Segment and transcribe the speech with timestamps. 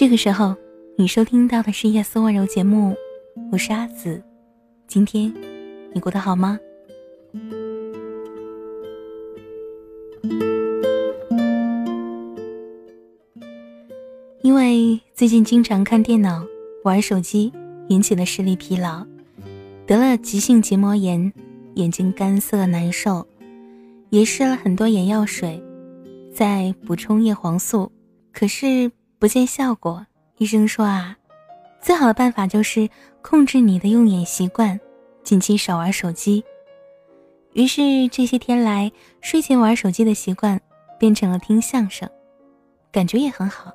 [0.00, 0.56] 这个时候，
[0.96, 2.96] 你收听到的是夜色温柔节目，
[3.52, 4.18] 我是阿紫。
[4.86, 5.30] 今天
[5.92, 6.58] 你过得好吗？
[14.40, 16.46] 因为最近经常看电脑、
[16.82, 17.52] 玩手机，
[17.90, 19.06] 引起了视力疲劳，
[19.86, 21.30] 得了急性结膜炎，
[21.74, 23.26] 眼睛干涩难受，
[24.08, 25.62] 也试了很多眼药水，
[26.34, 27.92] 在补充叶黄素，
[28.32, 28.90] 可是。
[29.20, 30.06] 不见效果，
[30.38, 31.14] 医生说啊，
[31.78, 32.88] 最好的办法就是
[33.20, 34.80] 控制你的用眼习惯，
[35.22, 36.42] 近期少玩手机。
[37.52, 40.58] 于是这些天来，睡前玩手机的习惯
[40.98, 42.08] 变成了听相声，
[42.90, 43.70] 感觉也很好。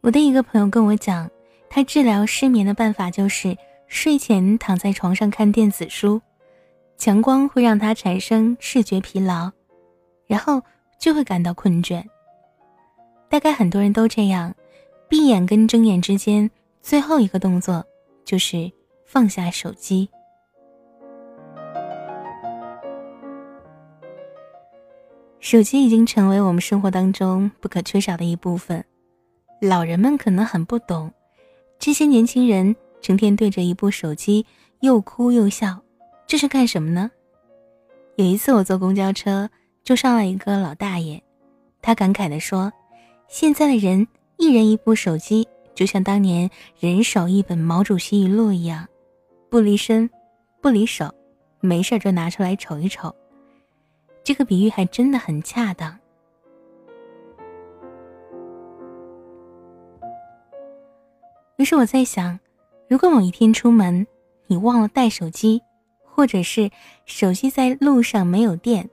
[0.00, 1.30] 我的一个朋友跟我讲，
[1.70, 3.56] 他治疗失眠的办法就是
[3.86, 6.20] 睡前躺在床上看电子书，
[6.96, 9.52] 强光会让他产生视觉疲劳。
[10.28, 10.62] 然后
[10.98, 12.04] 就会感到困倦。
[13.28, 14.54] 大概很多人都这样，
[15.08, 16.48] 闭眼跟睁眼之间
[16.80, 17.84] 最后一个动作
[18.24, 18.70] 就是
[19.04, 20.08] 放下手机。
[25.40, 28.84] 手机已经成为我们生活当中不可缺少的一部分。
[29.60, 31.10] 老人们可能很不懂，
[31.78, 34.44] 这些年轻人成天对着一部手机
[34.80, 35.80] 又哭又笑，
[36.26, 37.10] 这是干什么呢？
[38.16, 39.48] 有一次我坐公交车。
[39.88, 41.22] 就上了一个老大爷，
[41.80, 42.70] 他感慨地说
[43.26, 48.86] ：“现在的人一人一部手机，就像当年人手一本毛主席语录一样，
[49.48, 50.10] 不离身，
[50.60, 51.10] 不离手，
[51.60, 53.16] 没事就拿出来瞅一瞅。”
[54.22, 55.98] 这个比喻还真的很恰当。
[61.56, 62.38] 于是我在想，
[62.88, 64.06] 如果某一天出门
[64.48, 65.62] 你忘了带手机，
[66.04, 66.70] 或者是
[67.06, 68.86] 手机在路上没有电。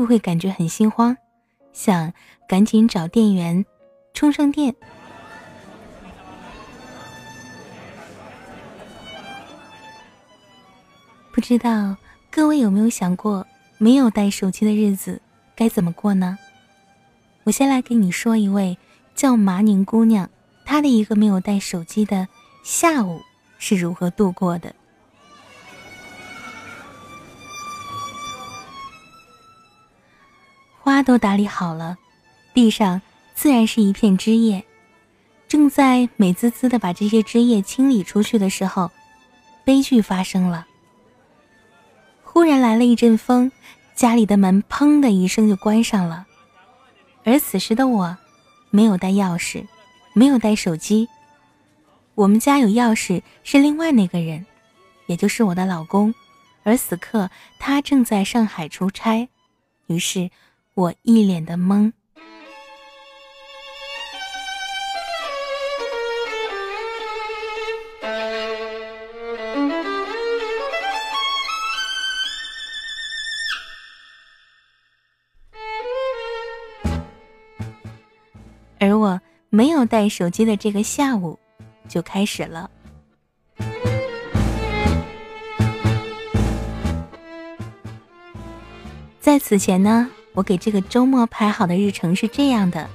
[0.00, 1.14] 会不会感觉很心慌，
[1.74, 2.14] 想
[2.48, 3.66] 赶紧找电源
[4.14, 4.74] 充上电？
[11.30, 11.94] 不知道
[12.30, 13.46] 各位有没有想过，
[13.76, 15.20] 没有带手机的日子
[15.54, 16.38] 该怎么过呢？
[17.44, 18.78] 我先来给你说一位
[19.14, 20.30] 叫麻宁姑娘，
[20.64, 22.26] 她的一个没有带手机的
[22.64, 23.20] 下午
[23.58, 24.74] 是如何度过的。
[30.82, 31.98] 花都打理好了，
[32.54, 33.02] 地上
[33.34, 34.64] 自然是一片枝叶。
[35.46, 38.90] 正在美滋滋的把这些枝叶清理出去的时候，
[39.62, 40.66] 悲剧发生了。
[42.22, 43.52] 忽然来了一阵风，
[43.94, 46.26] 家里的门砰的一声就关上了。
[47.24, 48.16] 而此时的我，
[48.70, 49.66] 没有带钥匙，
[50.14, 51.08] 没有带手机。
[52.14, 54.46] 我们家有钥匙是另外那个人，
[55.06, 56.14] 也就是我的老公，
[56.62, 59.28] 而此刻他正在上海出差，
[59.86, 60.30] 于是。
[60.80, 61.92] 我一脸的懵，
[78.78, 79.20] 而我
[79.50, 81.38] 没有带手机的这个下午
[81.90, 82.70] 就开始了。
[89.20, 90.10] 在此前呢。
[90.34, 92.88] 我给这个周末排好的日程是这样的：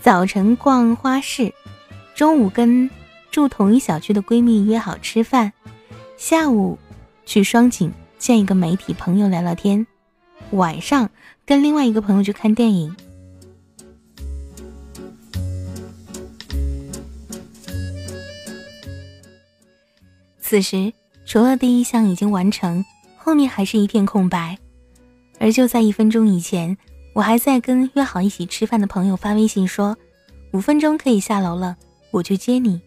[0.00, 1.52] 早晨逛花市，
[2.14, 2.90] 中午跟
[3.30, 5.52] 住同一小区的闺蜜约好吃饭，
[6.16, 6.78] 下午
[7.24, 9.86] 去双井见一个媒体朋友聊聊天，
[10.50, 11.10] 晚上
[11.44, 12.94] 跟另外一个朋友去看电影。
[20.40, 20.92] 此时，
[21.24, 22.84] 除了第一项已经完成，
[23.16, 24.56] 后面还是一片空白。
[25.38, 26.76] 而就在一分钟以前，
[27.12, 29.96] 我还在跟约好一起吃饭的朋友发微信说
[30.52, 31.76] ：“五分钟可以下楼了，
[32.10, 32.80] 我去接你。”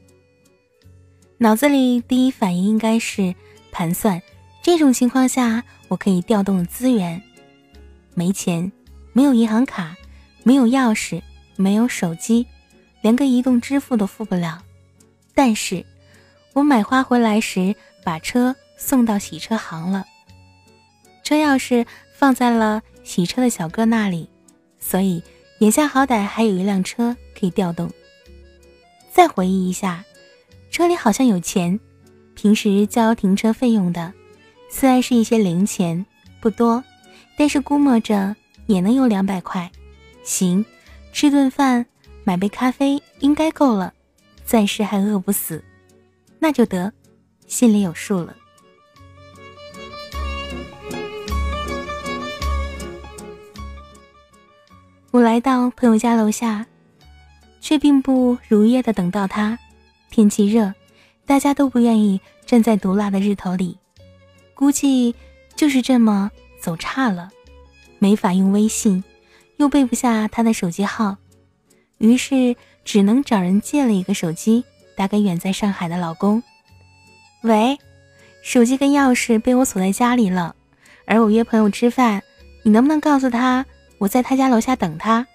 [1.37, 3.33] 脑子里第一反应应该是
[3.71, 4.21] 盘算，
[4.63, 7.21] 这种情况下我可以调动资源。
[8.15, 8.71] 没钱，
[9.13, 9.95] 没有银行卡，
[10.43, 11.21] 没有钥匙，
[11.55, 12.47] 没有手机，
[13.01, 14.63] 连个移动支付都付不了。
[15.33, 15.85] 但是，
[16.53, 20.05] 我买花回来时把车送到洗车行了，
[21.23, 21.85] 车钥匙。
[22.19, 24.27] 放在了洗车的小哥那里，
[24.77, 25.23] 所以
[25.59, 27.89] 眼下好歹还有一辆车可以调动。
[29.09, 30.03] 再回忆一下，
[30.69, 31.79] 车里好像有钱，
[32.35, 34.11] 平时交停车费用的，
[34.69, 36.05] 虽然是一些零钱，
[36.41, 36.83] 不多，
[37.37, 38.35] 但是估摸着
[38.65, 39.71] 也能有两百块。
[40.21, 40.65] 行，
[41.13, 41.85] 吃顿饭，
[42.25, 43.93] 买杯咖啡应该够了，
[44.45, 45.63] 暂时还饿不死，
[46.37, 46.91] 那就得，
[47.47, 48.35] 心里有数了。
[55.11, 56.67] 我来到朋友家楼下，
[57.59, 59.57] 却并不如约的等到他。
[60.11, 60.71] 天气热，
[61.25, 63.79] 大家都不愿意站在毒辣的日头里，
[64.53, 65.15] 估计
[65.55, 66.29] 就是这么
[66.61, 67.31] 走岔了，
[67.97, 69.03] 没法用微信，
[69.57, 71.17] 又背不下他的手机号，
[71.97, 74.63] 于是只能找人借了一个手机，
[74.95, 76.43] 打给远在上海的老公。
[77.41, 77.79] 喂，
[78.43, 80.55] 手机跟钥匙被我锁在家里了，
[81.05, 82.21] 而我约朋友吃饭，
[82.61, 83.65] 你能不能告诉他
[83.99, 85.27] 我在他家楼下等他？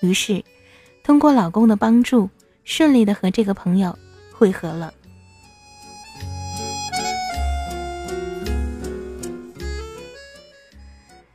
[0.00, 0.44] 于是，
[1.02, 2.30] 通过老公的帮助。
[2.68, 3.96] 顺利的和这个朋友
[4.32, 4.92] 会合了。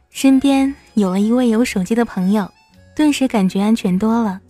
[0.10, 2.52] 身边有了一位有手机的朋友，
[2.94, 4.42] 顿时感觉安全多了。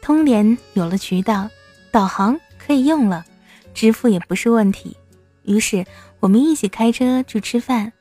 [0.00, 1.50] 通联有了渠道，
[1.90, 3.26] 导航可以用了，
[3.74, 4.96] 支付也不是问题。
[5.44, 5.84] 于是
[6.18, 7.92] 我们一起开车去吃饭。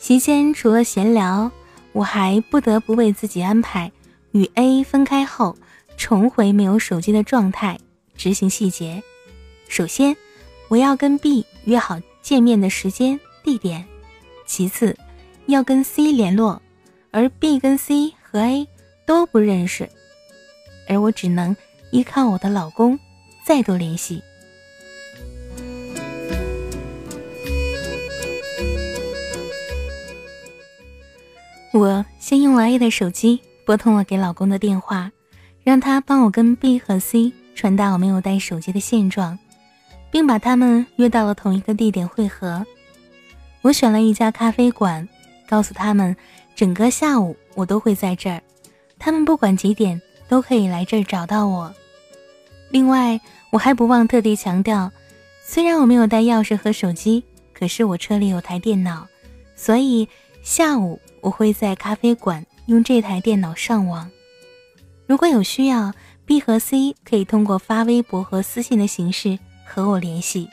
[0.00, 1.52] 席间除了闲聊，
[1.92, 3.92] 我还不得不为自己安排
[4.32, 5.56] 与 A 分开后。
[5.98, 7.78] 重回没有手机的状态，
[8.16, 9.02] 执行细节。
[9.68, 10.16] 首先，
[10.68, 13.84] 我要跟 B 约好见面的时间、地点；
[14.46, 14.96] 其次，
[15.44, 16.62] 要跟 C 联络，
[17.10, 18.66] 而 B 跟 C 和 A
[19.04, 19.90] 都不认识，
[20.88, 21.54] 而我只能
[21.90, 22.98] 依靠我的老公
[23.44, 24.22] 再度联系。
[31.72, 35.10] 我先用了 A 的手机拨通了给老公的电话。
[35.62, 39.38] 让他帮我跟 B 和 C 传达我没有带手机的现状，
[40.10, 42.64] 并把他们约到了同一个地点汇合。
[43.60, 45.06] 我选了一家咖啡馆，
[45.46, 46.16] 告诉他们
[46.56, 48.42] 整个下午我都会在这儿，
[48.98, 50.00] 他们不管几点
[50.30, 51.74] 都可以来这儿找到我。
[52.70, 53.20] 另外，
[53.50, 54.90] 我还不忘特地强调，
[55.44, 57.22] 虽然我没有带钥匙和手机，
[57.52, 59.06] 可是我车里有台电脑，
[59.54, 60.08] 所以
[60.42, 64.10] 下午我会在咖啡馆用这台电脑上网。
[65.06, 65.92] 如果有需要
[66.24, 70.48] ，B 和 C 可以通过发微博和私信的形式和我联系。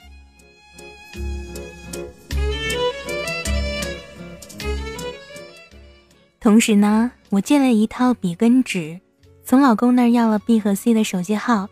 [6.39, 8.99] 同时呢，我借了一套笔跟纸，
[9.43, 11.67] 从老公那儿要了 B 和 C 的手机号，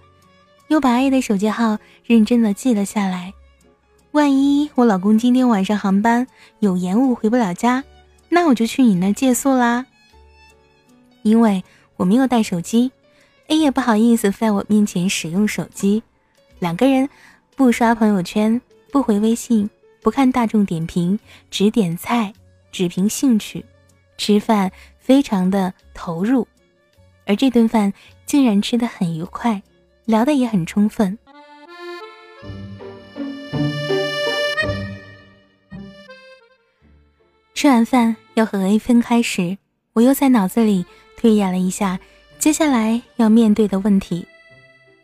[0.68, 3.34] 又把 A 的手机号认真的记了下来。
[4.12, 6.28] 万一我老公今天晚上航班
[6.60, 7.84] 有延误回不了家，
[8.30, 9.86] 那我就去你那借宿啦。
[11.24, 11.64] 因为。
[11.98, 12.92] 我没有带手机
[13.48, 16.04] ，A 也不好意思在我面前使用手机。
[16.60, 17.08] 两个人
[17.56, 18.62] 不刷朋友圈，
[18.92, 19.70] 不回微信，
[20.02, 21.18] 不看大众点评，
[21.50, 22.34] 只点菜，
[22.70, 23.64] 只凭兴趣，
[24.18, 24.70] 吃饭
[25.00, 26.46] 非常的投入，
[27.26, 27.94] 而这顿饭
[28.26, 29.64] 竟然吃得很愉快，
[30.04, 31.18] 聊得也很充分。
[37.66, 39.58] 吃完饭要和 A 分开时，
[39.94, 40.86] 我又在脑子里。
[41.18, 42.00] 推演了一下
[42.38, 44.28] 接下来要面对的问题，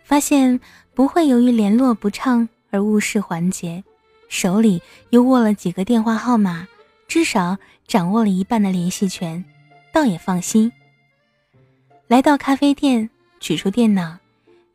[0.04, 0.60] 发现
[0.94, 3.84] 不会由于联络不畅而误事环节，
[4.30, 4.80] 手里
[5.10, 6.68] 又握了几个电话号码，
[7.08, 9.44] 至少掌握了一半的联系权，
[9.92, 10.72] 倒也放心。
[12.06, 13.10] 来到咖啡店，
[13.40, 14.20] 取出电脑，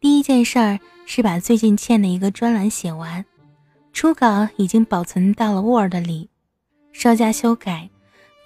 [0.01, 3.25] 第一件事儿是把最近欠的一个专栏写完，
[3.93, 6.29] 初稿已经保存到了 Word 里，
[6.99, 7.91] 稍加修改，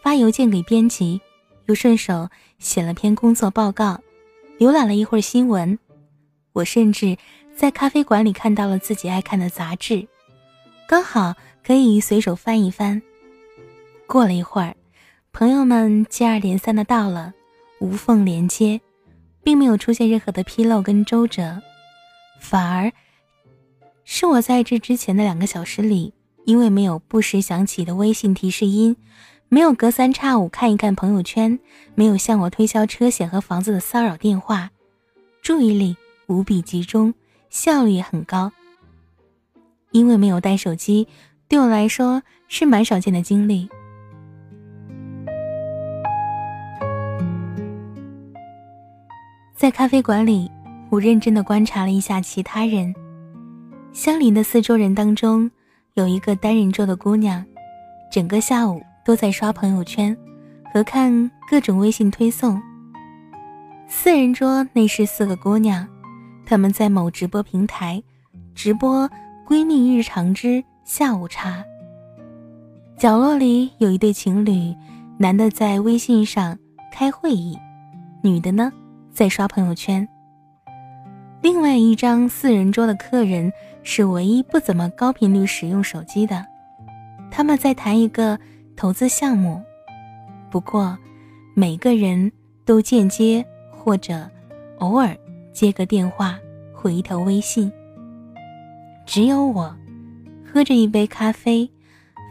[0.02, 1.20] 发邮件给编辑。
[1.66, 2.28] 又顺手
[2.58, 4.00] 写了篇工作报告，
[4.58, 5.78] 浏览了一会儿新闻。
[6.52, 7.16] 我甚至
[7.54, 10.04] 在咖啡馆里看到了自己爱看的杂志，
[10.88, 13.00] 刚好可以随手翻一翻。
[14.08, 14.74] 过了一会儿，
[15.32, 17.32] 朋友们接二连三的到了，
[17.78, 18.80] 无缝连接，
[19.44, 21.62] 并没有出现任何的纰漏跟周折，
[22.40, 22.90] 反而
[24.04, 26.12] 是我在这之前的两个小时里，
[26.44, 28.96] 因为没有不时响起的微信提示音。
[29.52, 31.58] 没有隔三差五看一看朋友圈，
[31.96, 34.70] 没有向我推销车险和房子的骚扰电话，
[35.42, 35.96] 注意力
[36.28, 37.12] 无比集中，
[37.48, 38.52] 效率也很高。
[39.90, 41.08] 因为没有带手机，
[41.48, 43.68] 对我来说是蛮少见的经历。
[49.56, 50.48] 在咖啡馆里，
[50.90, 52.94] 我认真的观察了一下其他人。
[53.92, 55.50] 相邻的四桌人当中，
[55.94, 57.44] 有一个单人桌的姑娘，
[58.10, 58.80] 整个下午。
[59.02, 60.16] 都在刷朋友圈
[60.72, 62.60] 和看各种微信推送。
[63.88, 65.88] 四人桌内是四个姑娘，
[66.46, 68.00] 她们在某直播平台
[68.54, 69.10] 直播
[69.48, 71.64] 闺蜜日常之下午茶。
[72.96, 74.76] 角落里有一对情侣，
[75.18, 76.56] 男的在微信上
[76.92, 77.58] 开会议，
[78.22, 78.70] 女的呢
[79.10, 80.06] 在刷朋友圈。
[81.42, 83.50] 另外一张四人桌的客人
[83.82, 86.46] 是唯一不怎么高频率使用手机的，
[87.30, 88.38] 他们在谈一个。
[88.76, 89.60] 投资项目，
[90.50, 90.96] 不过
[91.52, 92.32] 每个人
[92.64, 94.26] 都间接或者
[94.78, 95.14] 偶尔
[95.52, 96.38] 接个电话
[96.72, 97.70] 回一条微信。
[99.04, 99.76] 只有我，
[100.50, 101.70] 喝着一杯咖啡，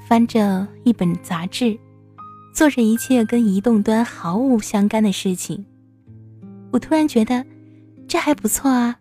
[0.08, 1.78] 翻着一本杂志，
[2.52, 5.64] 做着一切跟移动端毫无相干的事情。
[6.72, 7.46] 我突然觉得，
[8.08, 8.99] 这还不错啊。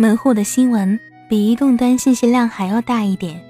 [0.00, 3.44] 门户的新闻比移动端信息量还要大一点，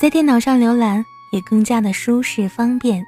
[0.00, 3.06] 在电脑上浏览也更加的舒适方便。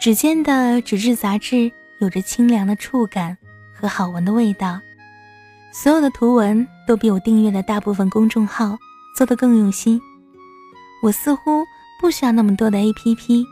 [0.00, 1.70] 指尖的纸质杂志
[2.00, 3.38] 有着清凉的触感
[3.72, 4.80] 和好闻的味道，
[5.72, 8.76] 所有的图文都比我订阅的大部分公众号
[9.16, 10.00] 做得更用心。
[11.04, 11.62] 我似乎
[12.00, 13.44] 不需要那么多的 APP，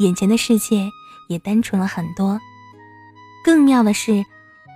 [0.00, 0.86] 眼前的世界
[1.30, 2.38] 也单纯了很多。
[3.42, 4.22] 更妙的是，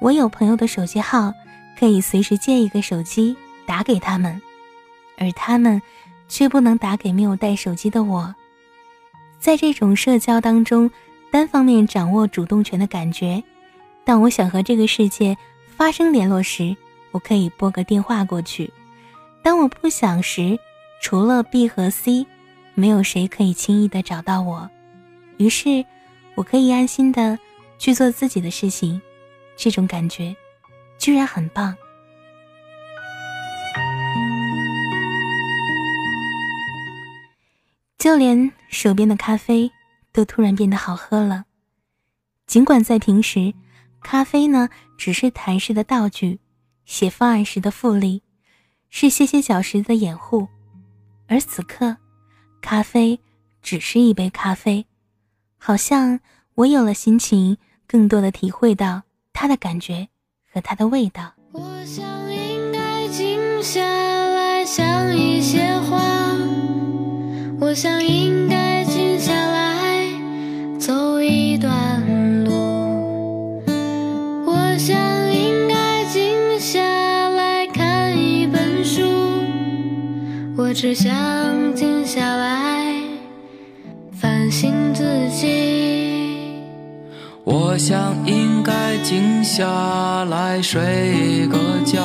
[0.00, 1.30] 我有朋友的手机号。
[1.78, 4.40] 可以随时借一个手机打给他们，
[5.18, 5.80] 而他们
[6.28, 8.34] 却不能打给没有带手机的我。
[9.38, 10.90] 在这种社交当中，
[11.30, 13.42] 单方面掌握主动权的感觉。
[14.04, 15.36] 当我想和这个世界
[15.76, 16.76] 发生联络时，
[17.10, 18.70] 我可以拨个电话过去；
[19.42, 20.58] 当我不想时，
[21.02, 22.26] 除了 B 和 C，
[22.74, 24.68] 没有谁可以轻易的找到我。
[25.36, 25.84] 于是，
[26.34, 27.38] 我可以安心的
[27.78, 29.00] 去做自己的事情。
[29.56, 30.34] 这种感觉。
[31.04, 31.76] 居然很棒，
[37.98, 39.70] 就连手边的咖啡
[40.14, 41.44] 都突然变得好喝了。
[42.46, 43.52] 尽管在平时，
[44.02, 46.40] 咖啡呢只是谈事的道具，
[46.86, 48.22] 写方案时的复利，
[48.88, 50.48] 是歇歇脚时的掩护，
[51.28, 51.98] 而此刻，
[52.62, 53.20] 咖啡
[53.60, 54.86] 只是一杯咖啡，
[55.58, 56.18] 好像
[56.54, 59.02] 我有了心情，更多的体会到
[59.34, 60.08] 它的感觉。
[60.54, 61.32] 和它的味道。
[61.50, 66.00] 我想应该静下来想一些话，
[67.60, 70.06] 我想应该静下来
[70.78, 72.00] 走一段
[72.44, 72.52] 路，
[74.46, 74.96] 我想
[75.32, 76.80] 应该静下
[77.30, 79.02] 来看一本书，
[80.56, 81.12] 我只想
[81.74, 82.94] 静下来
[84.12, 86.54] 反省自己。
[87.42, 88.53] 我想应该
[89.04, 92.02] 静下来睡个觉，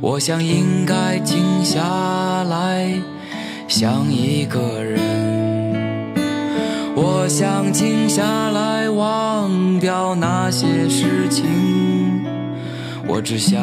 [0.00, 1.78] 我想应该静下
[2.44, 2.90] 来
[3.68, 6.14] 想一个人，
[6.96, 11.44] 我想静下来忘掉那些事情，
[13.06, 13.60] 我只想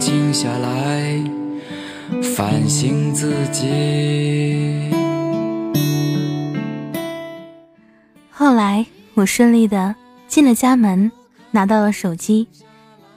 [0.00, 1.22] 静下来
[2.34, 4.90] 反省自己。
[8.32, 8.84] 后来。
[9.14, 9.96] 我顺利的
[10.28, 11.10] 进了家门，
[11.50, 12.46] 拿到了手机。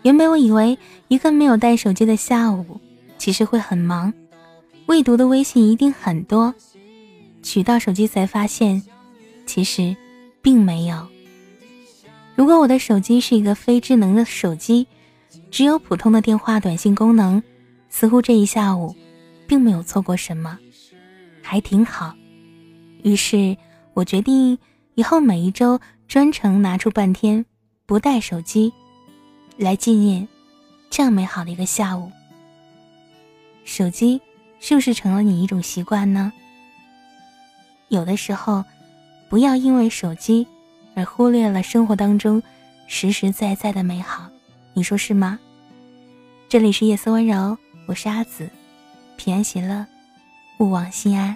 [0.03, 2.79] 原本我以为一个没有带手机的下午，
[3.17, 4.13] 其实会很忙，
[4.87, 6.53] 未读的微信一定很多。
[7.43, 8.81] 取到手机才发现，
[9.45, 9.95] 其实
[10.41, 11.07] 并没有。
[12.35, 14.87] 如果我的手机是一个非智能的手机，
[15.49, 17.41] 只有普通的电话、短信功能，
[17.89, 18.95] 似乎这一下午
[19.47, 20.57] 并没有错过什么，
[21.41, 22.13] 还挺好。
[23.03, 23.55] 于是
[23.93, 24.57] 我决定。
[24.95, 27.45] 以后每一周专程拿出半天，
[27.85, 28.71] 不带手机，
[29.57, 30.27] 来纪念
[30.89, 32.11] 这样美好的一个下午。
[33.65, 34.19] 手机
[34.59, 36.31] 是不是成了你一种习惯呢？
[37.89, 38.63] 有的时候，
[39.29, 40.47] 不要因为手机
[40.95, 42.41] 而忽略了生活当中
[42.87, 44.29] 实实在在的美好，
[44.73, 45.37] 你说是吗？
[46.47, 47.57] 这里是夜色温柔，
[47.87, 48.49] 我是阿紫，
[49.17, 49.85] 平安喜乐，
[50.59, 51.35] 勿忘心安。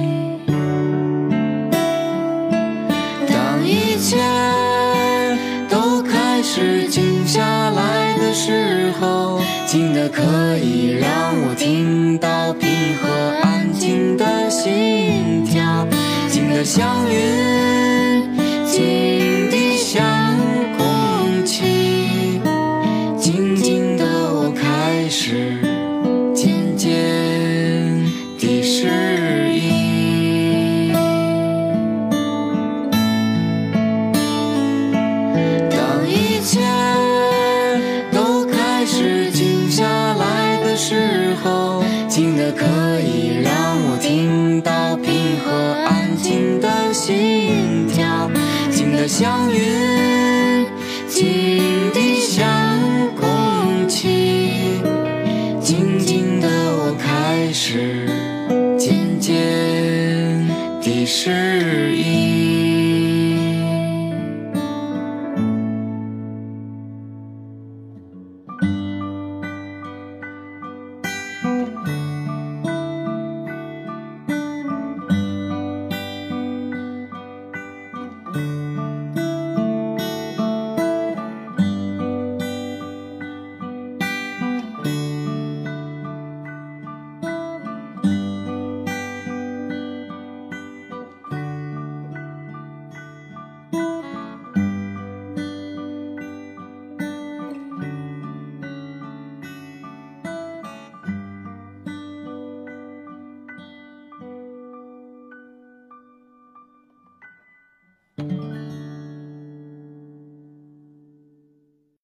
[8.43, 10.23] 时候，静的可
[10.57, 12.67] 以让我听到平
[12.97, 13.07] 和
[13.43, 15.87] 安静的心跳，
[16.27, 19.20] 静的像云，静